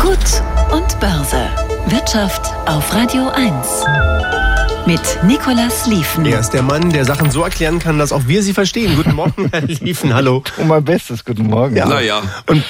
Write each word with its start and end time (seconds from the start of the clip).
Gut 0.00 0.42
und 0.72 0.98
Börse. 0.98 1.46
Wirtschaft 1.86 2.46
auf 2.66 2.94
Radio 2.94 3.28
1. 3.28 4.49
Mit 4.86 5.00
Nicolas 5.24 5.86
Liefen. 5.86 6.24
Er 6.24 6.40
ist 6.40 6.50
der 6.50 6.62
Mann, 6.62 6.90
der 6.90 7.04
Sachen 7.04 7.30
so 7.30 7.42
erklären 7.42 7.78
kann, 7.78 7.98
dass 7.98 8.12
auch 8.12 8.22
wir 8.26 8.42
sie 8.42 8.54
verstehen. 8.54 8.96
Guten 8.96 9.14
Morgen, 9.14 9.48
Herr 9.52 9.62
Liefen, 9.62 10.14
hallo. 10.14 10.42
Um 10.56 10.68
mein 10.68 10.82
Bestes, 10.84 11.24
guten 11.24 11.46
Morgen. 11.46 11.76
Ja. 11.76 11.86
Naja. 11.86 12.22
Und 12.46 12.64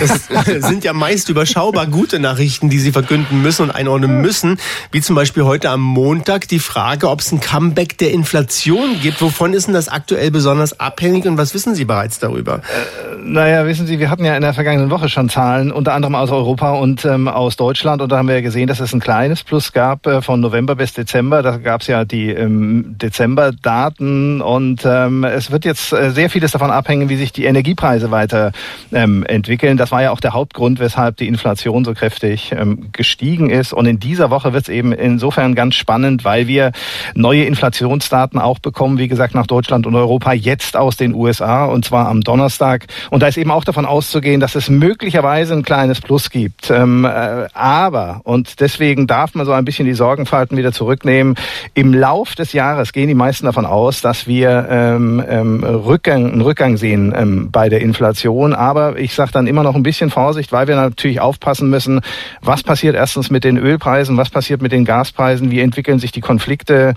das 0.00 0.28
sind 0.66 0.84
ja 0.84 0.92
meist 0.92 1.28
überschaubar 1.28 1.86
gute 1.86 2.20
Nachrichten, 2.20 2.70
die 2.70 2.78
Sie 2.78 2.92
verkünden 2.92 3.42
müssen 3.42 3.62
und 3.62 3.70
einordnen 3.70 4.22
müssen. 4.22 4.58
Wie 4.92 5.00
zum 5.00 5.16
Beispiel 5.16 5.42
heute 5.42 5.70
am 5.70 5.80
Montag 5.80 6.48
die 6.48 6.60
Frage, 6.60 7.10
ob 7.10 7.20
es 7.20 7.32
ein 7.32 7.40
Comeback 7.40 7.98
der 7.98 8.12
Inflation 8.12 9.00
gibt. 9.00 9.20
Wovon 9.20 9.52
ist 9.52 9.66
denn 9.66 9.74
das 9.74 9.88
aktuell 9.88 10.30
besonders 10.30 10.78
abhängig 10.80 11.26
und 11.26 11.38
was 11.38 11.54
wissen 11.54 11.74
Sie 11.74 11.84
bereits 11.84 12.18
darüber? 12.18 12.56
Äh, 12.56 13.16
naja, 13.24 13.66
wissen 13.66 13.86
Sie, 13.86 13.98
wir 13.98 14.10
hatten 14.10 14.24
ja 14.24 14.36
in 14.36 14.42
der 14.42 14.54
vergangenen 14.54 14.90
Woche 14.90 15.08
schon 15.08 15.28
Zahlen, 15.28 15.72
unter 15.72 15.92
anderem 15.92 16.14
aus 16.14 16.30
Europa 16.30 16.72
und 16.72 17.04
ähm, 17.04 17.28
aus 17.28 17.56
Deutschland. 17.56 18.00
Und 18.00 18.10
da 18.10 18.18
haben 18.18 18.28
wir 18.28 18.36
ja 18.36 18.40
gesehen, 18.40 18.68
dass 18.68 18.80
es 18.80 18.92
ein 18.92 19.00
kleines 19.00 19.42
Plus 19.42 19.72
gab 19.72 20.06
äh, 20.06 20.22
von 20.22 20.40
November 20.40 20.74
bis 20.76 20.92
Dezember. 20.92 21.31
Dezember. 21.32 21.42
Da 21.42 21.56
gab 21.56 21.80
es 21.80 21.86
ja 21.86 22.04
die 22.04 22.30
ähm, 22.30 22.96
Dezember-Daten 23.00 24.40
und 24.40 24.82
ähm, 24.84 25.24
es 25.24 25.50
wird 25.50 25.64
jetzt 25.64 25.92
äh, 25.92 26.10
sehr 26.10 26.28
vieles 26.28 26.52
davon 26.52 26.70
abhängen, 26.70 27.08
wie 27.08 27.16
sich 27.16 27.32
die 27.32 27.44
Energiepreise 27.44 28.10
weiter 28.10 28.52
ähm, 28.92 29.24
entwickeln. 29.24 29.76
Das 29.76 29.92
war 29.92 30.02
ja 30.02 30.10
auch 30.10 30.20
der 30.20 30.34
Hauptgrund, 30.34 30.78
weshalb 30.78 31.16
die 31.16 31.28
Inflation 31.28 31.84
so 31.84 31.94
kräftig 31.94 32.52
ähm, 32.52 32.92
gestiegen 32.92 33.50
ist. 33.50 33.72
Und 33.72 33.86
in 33.86 33.98
dieser 33.98 34.30
Woche 34.30 34.52
wird 34.52 34.64
es 34.64 34.68
eben 34.68 34.92
insofern 34.92 35.54
ganz 35.54 35.74
spannend, 35.74 36.24
weil 36.24 36.46
wir 36.46 36.72
neue 37.14 37.44
Inflationsdaten 37.44 38.38
auch 38.38 38.58
bekommen, 38.58 38.98
wie 38.98 39.08
gesagt, 39.08 39.34
nach 39.34 39.46
Deutschland 39.46 39.86
und 39.86 39.94
Europa, 39.94 40.32
jetzt 40.32 40.76
aus 40.76 40.96
den 40.96 41.14
USA 41.14 41.64
und 41.64 41.84
zwar 41.84 42.08
am 42.08 42.20
Donnerstag. 42.20 42.86
Und 43.10 43.22
da 43.22 43.28
ist 43.28 43.38
eben 43.38 43.50
auch 43.50 43.64
davon 43.64 43.86
auszugehen, 43.86 44.40
dass 44.40 44.54
es 44.54 44.68
möglicherweise 44.68 45.54
ein 45.54 45.62
kleines 45.62 46.00
Plus 46.00 46.30
gibt. 46.30 46.70
Ähm, 46.70 47.04
äh, 47.04 47.46
aber, 47.54 48.20
und 48.24 48.60
deswegen 48.60 49.06
darf 49.06 49.34
man 49.34 49.46
so 49.46 49.52
ein 49.52 49.64
bisschen 49.64 49.86
die 49.86 49.94
Sorgenfalten 49.94 50.56
wieder 50.56 50.72
zurücknehmen, 50.72 51.21
Problem. 51.22 51.34
Im 51.74 51.94
Lauf 51.94 52.34
des 52.34 52.52
Jahres 52.52 52.92
gehen 52.92 53.08
die 53.08 53.14
meisten 53.14 53.46
davon 53.46 53.64
aus, 53.64 54.00
dass 54.00 54.26
wir 54.26 54.66
ähm, 54.68 55.22
ähm, 55.26 55.64
Rückgang, 55.64 56.32
einen 56.32 56.40
Rückgang 56.40 56.76
sehen 56.76 57.14
ähm, 57.16 57.50
bei 57.50 57.68
der 57.68 57.80
Inflation. 57.80 58.52
Aber 58.52 58.98
ich 58.98 59.14
sage 59.14 59.30
dann 59.32 59.46
immer 59.46 59.62
noch 59.62 59.74
ein 59.74 59.82
bisschen 59.82 60.10
Vorsicht, 60.10 60.52
weil 60.52 60.68
wir 60.68 60.76
natürlich 60.76 61.20
aufpassen 61.20 61.70
müssen, 61.70 62.00
was 62.42 62.62
passiert 62.62 62.94
erstens 62.94 63.30
mit 63.30 63.44
den 63.44 63.56
Ölpreisen, 63.56 64.16
was 64.16 64.30
passiert 64.30 64.60
mit 64.60 64.72
den 64.72 64.84
Gaspreisen, 64.84 65.50
wie 65.50 65.60
entwickeln 65.60 65.98
sich 65.98 66.12
die 66.12 66.20
Konflikte 66.20 66.94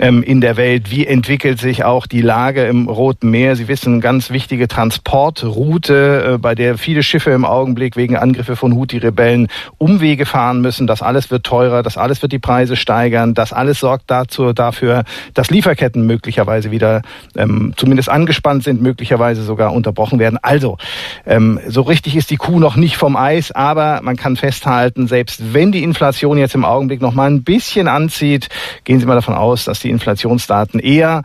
ähm, 0.00 0.22
in 0.22 0.40
der 0.40 0.56
Welt, 0.56 0.90
wie 0.90 1.06
entwickelt 1.06 1.60
sich 1.60 1.84
auch 1.84 2.06
die 2.06 2.22
Lage 2.22 2.64
im 2.64 2.88
Roten 2.88 3.30
Meer. 3.30 3.56
Sie 3.56 3.68
wissen, 3.68 4.00
ganz 4.00 4.30
wichtige 4.30 4.68
Transportroute, 4.68 6.34
äh, 6.34 6.38
bei 6.38 6.54
der 6.54 6.78
viele 6.78 7.02
Schiffe 7.02 7.30
im 7.30 7.44
Augenblick 7.44 7.96
wegen 7.96 8.16
Angriffe 8.16 8.56
von 8.56 8.74
Houthi-Rebellen 8.74 9.48
Umwege 9.78 10.24
fahren 10.26 10.60
müssen. 10.60 10.86
Das 10.86 11.02
alles 11.02 11.30
wird 11.30 11.44
teurer, 11.44 11.82
das 11.82 11.98
alles 11.98 12.22
wird 12.22 12.32
die 12.32 12.38
Preise 12.38 12.76
steigern, 12.76 13.34
das 13.34 13.52
alles 13.52 13.63
alles 13.64 13.80
sorgt 13.80 14.10
dazu, 14.10 14.52
dafür, 14.52 15.04
dass 15.32 15.48
Lieferketten 15.48 16.06
möglicherweise 16.06 16.70
wieder 16.70 17.00
ähm, 17.34 17.72
zumindest 17.76 18.10
angespannt 18.10 18.62
sind, 18.62 18.82
möglicherweise 18.82 19.42
sogar 19.42 19.72
unterbrochen 19.72 20.18
werden. 20.18 20.38
Also, 20.42 20.76
ähm, 21.24 21.58
so 21.66 21.80
richtig 21.80 22.14
ist 22.14 22.30
die 22.30 22.36
Kuh 22.36 22.60
noch 22.60 22.76
nicht 22.76 22.98
vom 22.98 23.16
Eis, 23.16 23.52
aber 23.52 24.00
man 24.02 24.16
kann 24.16 24.36
festhalten, 24.36 25.06
selbst 25.06 25.54
wenn 25.54 25.72
die 25.72 25.82
Inflation 25.82 26.36
jetzt 26.36 26.54
im 26.54 26.66
Augenblick 26.66 27.00
noch 27.00 27.14
mal 27.14 27.30
ein 27.30 27.42
bisschen 27.42 27.88
anzieht, 27.88 28.48
gehen 28.84 29.00
Sie 29.00 29.06
mal 29.06 29.14
davon 29.14 29.34
aus, 29.34 29.64
dass 29.64 29.80
die 29.80 29.90
Inflationsdaten 29.90 30.78
eher 30.78 31.22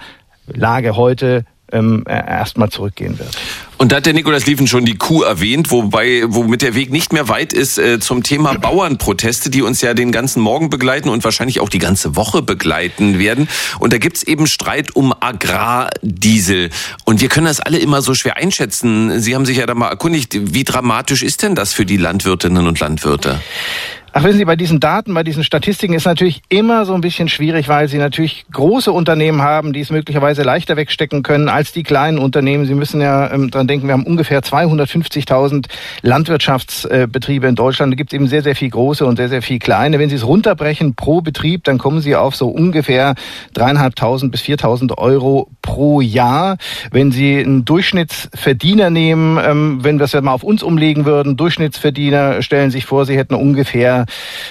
Lage 0.47 0.95
heute 0.95 1.43
ähm, 1.73 2.05
erstmal 2.07 2.69
zurückgehen 2.69 3.19
wird. 3.19 3.37
Und 3.79 3.93
da 3.93 3.95
hat 3.95 4.05
der 4.05 4.13
Nikolaus 4.13 4.45
Liefen 4.45 4.67
schon 4.67 4.83
die 4.83 4.97
Kuh 4.97 5.23
erwähnt, 5.23 5.71
wobei, 5.71 6.23
womit 6.27 6.63
der 6.63 6.75
Weg 6.75 6.91
nicht 6.91 7.13
mehr 7.13 7.29
weit 7.29 7.53
ist 7.53 7.77
äh, 7.77 8.01
zum 8.01 8.23
Thema 8.23 8.55
Bauernproteste, 8.55 9.49
die 9.49 9.61
uns 9.61 9.79
ja 9.79 9.93
den 9.93 10.11
ganzen 10.11 10.41
Morgen 10.41 10.69
begleiten 10.69 11.07
und 11.07 11.23
wahrscheinlich 11.23 11.61
auch 11.61 11.69
die 11.69 11.79
ganze 11.79 12.17
Woche 12.17 12.41
begleiten 12.41 13.19
werden. 13.19 13.47
Und 13.79 13.93
da 13.93 13.97
gibt's 13.97 14.23
eben 14.23 14.47
Streit 14.47 14.97
um 14.97 15.13
Agrardiesel. 15.17 16.71
Und 17.05 17.21
wir 17.21 17.29
können 17.29 17.45
das 17.45 17.61
alle 17.61 17.77
immer 17.77 18.01
so 18.01 18.13
schwer 18.15 18.35
einschätzen. 18.35 19.21
Sie 19.21 19.33
haben 19.33 19.45
sich 19.45 19.59
ja 19.59 19.65
da 19.65 19.75
mal 19.75 19.87
erkundigt, 19.87 20.37
wie 20.53 20.65
dramatisch 20.65 21.23
ist 21.23 21.41
denn 21.43 21.55
das 21.55 21.71
für 21.71 21.85
die 21.85 21.95
Landwirtinnen 21.95 22.67
und 22.67 22.81
Landwirte? 22.81 23.39
Ach, 24.11 24.23
wissen 24.23 24.39
Sie, 24.39 24.45
bei 24.45 24.55
diesen 24.55 24.79
Daten, 24.79 25.13
bei 25.13 25.23
diesen 25.23 25.43
Statistiken 25.43 25.93
ist 25.93 26.05
natürlich 26.05 26.41
immer 26.49 26.85
so 26.85 26.95
ein 26.95 27.01
bisschen 27.01 27.29
schwierig, 27.29 27.67
weil 27.67 27.87
Sie 27.87 27.97
natürlich 27.97 28.45
große 28.51 28.91
Unternehmen 28.91 29.43
haben, 29.43 29.71
die 29.71 29.81
es 29.81 29.91
möglicherweise 29.91 30.41
leichter 30.41 30.77
wegstecken 30.77 31.21
können 31.21 31.47
als 31.47 31.73
die 31.73 31.83
kleinen 31.83 32.17
Unternehmen. 32.17 32.65
Sie 32.65 32.73
müssen 32.73 33.01
ja 33.01 33.31
ähm, 33.31 33.51
dran 33.51 33.67
denken, 33.69 33.87
wir 33.87 33.93
haben 33.93 34.05
ungefähr 34.05 34.41
250.000 34.41 35.67
Landwirtschaftsbetriebe 36.01 37.47
in 37.47 37.55
Deutschland. 37.55 37.93
Da 37.93 37.95
gibt 37.95 38.11
es 38.11 38.15
eben 38.15 38.27
sehr, 38.27 38.41
sehr 38.41 38.55
viel 38.55 38.69
große 38.69 39.05
und 39.05 39.17
sehr, 39.17 39.29
sehr 39.29 39.41
viel 39.41 39.59
kleine. 39.59 39.99
Wenn 39.99 40.09
Sie 40.09 40.15
es 40.15 40.25
runterbrechen 40.25 40.95
pro 40.95 41.21
Betrieb, 41.21 41.63
dann 41.63 41.77
kommen 41.77 42.01
Sie 42.01 42.15
auf 42.15 42.35
so 42.35 42.49
ungefähr 42.49 43.15
dreieinhalbtausend 43.53 44.31
bis 44.31 44.41
viertausend 44.41 44.97
Euro 44.97 45.49
pro 45.61 46.01
Jahr. 46.01 46.57
Wenn 46.91 47.11
Sie 47.11 47.39
einen 47.39 47.65
Durchschnittsverdiener 47.65 48.89
nehmen, 48.89 49.39
ähm, 49.43 49.83
wenn 49.83 49.99
wir 49.99 50.05
es 50.05 50.13
mal 50.13 50.33
auf 50.33 50.43
uns 50.43 50.63
umlegen 50.63 51.05
würden, 51.05 51.37
Durchschnittsverdiener 51.37 52.41
stellen 52.41 52.71
sich 52.71 52.85
vor, 52.85 53.05
Sie 53.05 53.17
hätten 53.17 53.35
ungefähr 53.35 54.05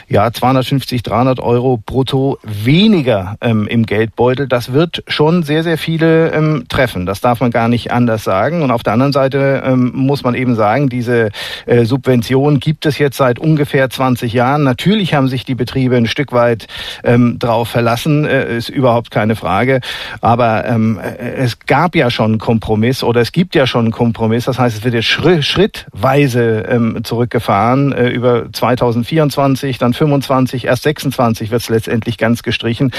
ja 0.08 0.32
250, 0.32 1.02
300 1.02 1.40
Euro 1.40 1.76
brutto 1.84 2.38
weniger 2.42 3.36
ähm, 3.40 3.66
im 3.66 3.86
Geldbeutel. 3.86 4.46
Das 4.46 4.72
wird 4.72 5.02
schon 5.08 5.42
sehr, 5.42 5.62
sehr 5.62 5.78
viele 5.78 6.30
ähm, 6.32 6.66
treffen. 6.68 7.06
Das 7.06 7.20
darf 7.20 7.40
man 7.40 7.50
gar 7.50 7.68
nicht 7.68 7.90
anders 7.92 8.24
sagen. 8.24 8.62
Und 8.62 8.70
auf 8.70 8.82
der 8.82 8.92
anderen 8.92 9.07
Seite 9.12 9.62
ähm, 9.64 9.92
muss 9.94 10.22
man 10.22 10.34
eben 10.34 10.54
sagen, 10.54 10.88
diese 10.88 11.30
äh, 11.66 11.84
Subvention 11.84 12.60
gibt 12.60 12.86
es 12.86 12.98
jetzt 12.98 13.16
seit 13.16 13.38
ungefähr 13.38 13.88
20 13.88 14.32
Jahren. 14.32 14.64
Natürlich 14.64 15.14
haben 15.14 15.28
sich 15.28 15.44
die 15.44 15.54
Betriebe 15.54 15.96
ein 15.96 16.06
Stück 16.06 16.32
weit 16.32 16.66
ähm, 17.04 17.38
drauf 17.38 17.68
verlassen, 17.68 18.24
äh, 18.24 18.56
ist 18.56 18.68
überhaupt 18.68 19.10
keine 19.10 19.36
Frage. 19.36 19.80
Aber 20.20 20.64
ähm, 20.66 20.98
äh, 20.98 21.34
es 21.36 21.58
gab 21.60 21.94
ja 21.94 22.10
schon 22.10 22.32
einen 22.32 22.38
Kompromiss 22.38 23.02
oder 23.02 23.20
es 23.20 23.32
gibt 23.32 23.54
ja 23.54 23.66
schon 23.66 23.86
einen 23.86 23.92
Kompromiss. 23.92 24.44
Das 24.46 24.58
heißt, 24.58 24.78
es 24.78 24.84
wird 24.84 24.94
jetzt 24.94 25.06
schrittweise 25.06 26.64
ähm, 26.68 27.00
zurückgefahren 27.04 27.92
äh, 27.92 28.08
über 28.08 28.46
2024 28.52 29.08
24, 29.08 29.78
dann 29.78 29.94
25, 29.94 30.64
erst 30.64 30.82
26 30.84 31.50
wird 31.50 31.62
es 31.62 31.68
letztendlich 31.68 32.18
ganz 32.18 32.42
gestrichen. 32.42 32.92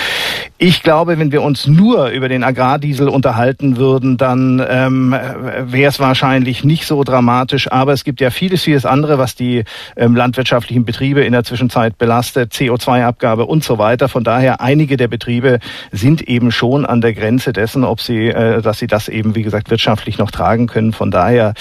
Ich 0.57 0.83
glaube, 0.83 1.17
wenn 1.19 1.31
wir 1.31 1.41
uns 1.41 1.67
nur 1.67 2.09
über 2.09 2.29
den 2.29 2.43
Agrardiesel 2.43 3.07
unterhalten 3.07 3.77
würden, 3.77 4.17
dann 4.17 4.63
ähm, 4.67 5.11
wäre 5.11 5.89
es 5.89 5.98
wahrscheinlich 5.99 6.63
nicht 6.63 6.85
so 6.85 7.03
dramatisch. 7.03 7.71
Aber 7.71 7.93
es 7.93 8.03
gibt 8.03 8.21
ja 8.21 8.29
vieles, 8.29 8.63
vieles 8.63 8.85
andere, 8.85 9.17
was 9.17 9.35
die 9.35 9.63
ähm, 9.95 10.15
landwirtschaftlichen 10.15 10.85
Betriebe 10.85 11.23
in 11.23 11.33
der 11.33 11.43
Zwischenzeit 11.43 11.97
belastet, 11.97 12.53
CO2-Abgabe 12.53 13.45
und 13.45 13.63
so 13.63 13.77
weiter. 13.77 14.09
Von 14.09 14.23
daher, 14.23 14.61
einige 14.61 14.97
der 14.97 15.07
Betriebe 15.07 15.59
sind 15.91 16.21
eben 16.21 16.51
schon 16.51 16.85
an 16.85 17.01
der 17.01 17.13
Grenze 17.13 17.53
dessen, 17.53 17.83
ob 17.83 18.01
sie, 18.01 18.27
äh, 18.27 18.61
dass 18.61 18.79
sie 18.79 18.87
das 18.87 19.07
eben, 19.07 19.35
wie 19.35 19.43
gesagt, 19.43 19.69
wirtschaftlich 19.69 20.17
noch 20.17 20.31
tragen 20.31 20.67
können. 20.67 20.93
Von 20.93 21.11
daher, 21.11 21.53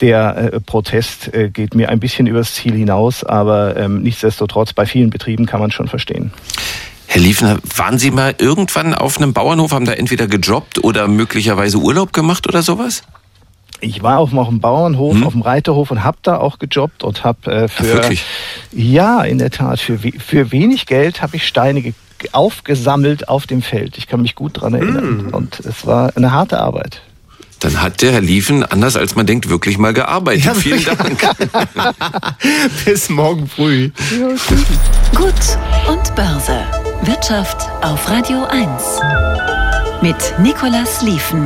der 0.00 0.36
äh, 0.36 0.60
Protest 0.60 1.32
äh, 1.34 1.50
geht 1.50 1.74
mir 1.74 1.88
ein 1.88 2.00
bisschen 2.00 2.26
übers 2.26 2.54
Ziel 2.54 2.74
hinaus, 2.74 3.24
aber 3.24 3.76
ähm, 3.76 4.02
nichtsdestotrotz, 4.02 4.72
bei 4.72 4.86
vielen 4.86 5.10
Betrieben 5.10 5.46
kann 5.46 5.60
man 5.60 5.70
schon 5.70 5.88
verstehen. 5.88 6.32
Herr 7.14 7.22
Liefner, 7.22 7.58
waren 7.76 7.96
Sie 7.96 8.10
mal 8.10 8.34
irgendwann 8.38 8.92
auf 8.92 9.18
einem 9.18 9.32
Bauernhof, 9.32 9.70
haben 9.70 9.84
da 9.84 9.92
entweder 9.92 10.26
gejobbt 10.26 10.82
oder 10.82 11.06
möglicherweise 11.06 11.78
Urlaub 11.78 12.12
gemacht 12.12 12.48
oder 12.48 12.60
sowas? 12.60 13.02
Ich 13.78 14.02
war 14.02 14.18
auf 14.18 14.30
dem 14.30 14.58
Bauernhof, 14.58 15.14
hm? 15.14 15.22
auf 15.22 15.32
dem 15.32 15.42
Reiterhof 15.42 15.92
und 15.92 16.02
habe 16.02 16.16
da 16.22 16.38
auch 16.38 16.58
gejobbt 16.58 17.04
und 17.04 17.22
habe 17.22 17.52
äh, 17.52 17.68
für 17.68 18.12
ja, 18.12 18.18
ja 18.72 19.22
in 19.22 19.38
der 19.38 19.52
Tat 19.52 19.78
für 19.78 19.96
für 19.96 20.50
wenig 20.50 20.86
Geld 20.86 21.22
habe 21.22 21.36
ich 21.36 21.46
Steine 21.46 21.94
aufgesammelt 22.32 23.28
auf 23.28 23.46
dem 23.46 23.62
Feld. 23.62 23.96
Ich 23.96 24.08
kann 24.08 24.20
mich 24.20 24.34
gut 24.34 24.60
dran 24.60 24.74
erinnern 24.74 25.26
hm. 25.26 25.34
und 25.34 25.60
es 25.60 25.86
war 25.86 26.16
eine 26.16 26.32
harte 26.32 26.58
Arbeit. 26.58 27.00
Dann 27.60 27.80
hat 27.80 28.02
der 28.02 28.10
Herr 28.10 28.22
Liefen, 28.22 28.64
anders 28.64 28.96
als 28.96 29.14
man 29.14 29.24
denkt, 29.24 29.48
wirklich 29.48 29.78
mal 29.78 29.94
gearbeitet. 29.94 30.46
Ja, 30.46 30.54
Vielen 30.54 30.84
Dank. 30.84 31.22
Bis 32.84 33.08
morgen 33.08 33.46
früh. 33.46 33.92
Gut 35.14 35.32
und 35.88 36.14
Börse. 36.16 36.83
Wirtschaft 37.06 37.68
auf 37.82 38.08
Radio 38.08 38.44
1. 38.44 38.98
Mit 40.00 40.16
Nicolas 40.38 41.02
Liefen. 41.02 41.44